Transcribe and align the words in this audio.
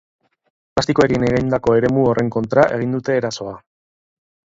Plastikoekin 0.77 1.25
egindako 1.27 1.75
eremu 1.81 2.05
horren 2.13 2.31
kontra 2.37 2.63
egin 2.79 2.97
dute 2.99 3.19
erasoa. 3.21 3.53